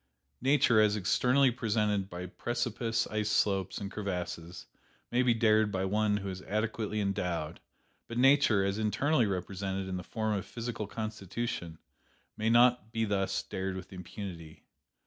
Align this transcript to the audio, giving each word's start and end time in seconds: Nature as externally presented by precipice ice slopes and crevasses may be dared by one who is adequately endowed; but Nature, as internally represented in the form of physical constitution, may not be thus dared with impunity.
Nature 0.41 0.81
as 0.81 0.95
externally 0.95 1.51
presented 1.51 2.09
by 2.09 2.25
precipice 2.25 3.05
ice 3.11 3.29
slopes 3.29 3.77
and 3.77 3.91
crevasses 3.91 4.65
may 5.11 5.21
be 5.21 5.31
dared 5.35 5.71
by 5.71 5.85
one 5.85 6.17
who 6.17 6.29
is 6.29 6.41
adequately 6.41 6.99
endowed; 6.99 7.59
but 8.07 8.17
Nature, 8.17 8.65
as 8.65 8.79
internally 8.79 9.27
represented 9.27 9.87
in 9.87 9.97
the 9.97 10.03
form 10.03 10.33
of 10.33 10.43
physical 10.43 10.87
constitution, 10.87 11.77
may 12.35 12.49
not 12.49 12.91
be 12.91 13.05
thus 13.05 13.43
dared 13.43 13.75
with 13.75 13.93
impunity. 13.93 14.63